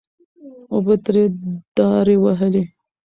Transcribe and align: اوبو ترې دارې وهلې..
اوبو 0.73 0.93
ترې 1.03 1.23
دارې 1.77 2.15
وهلې.. 2.23 2.63